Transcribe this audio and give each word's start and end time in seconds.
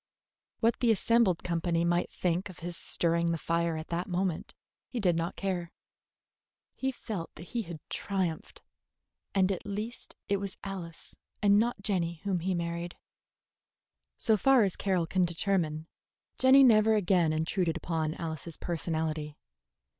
What 0.61 0.79
the 0.79 0.89
assembled 0.89 1.43
company 1.43 1.85
might 1.85 2.09
think 2.11 2.49
of 2.49 2.57
his 2.65 2.75
stirring 2.75 3.31
the 3.31 3.37
fire 3.37 3.77
at 3.77 3.89
that 3.89 4.09
moment 4.09 4.55
he 4.87 4.99
did 4.99 5.15
not 5.15 5.35
care. 5.35 5.71
He 6.73 6.91
felt 6.91 7.29
that 7.35 7.49
he 7.49 7.61
had 7.61 7.79
triumphed; 7.87 8.63
and 9.35 9.51
at 9.51 9.63
least 9.63 10.15
it 10.27 10.37
was 10.37 10.57
Alice 10.63 11.15
and 11.43 11.59
not 11.59 11.83
Jenny 11.83 12.15
whom 12.23 12.39
he 12.39 12.55
married. 12.55 12.97
So 14.17 14.37
far 14.37 14.63
as 14.63 14.75
Carroll 14.75 15.05
can 15.05 15.23
determine, 15.23 15.85
Jenny 16.39 16.63
never 16.63 16.95
again 16.95 17.31
intruded 17.31 17.77
upon 17.77 18.15
Alice's 18.15 18.57
personality. 18.57 19.37